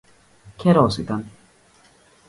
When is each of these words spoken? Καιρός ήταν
Καιρός 0.57 0.97
ήταν 0.97 1.25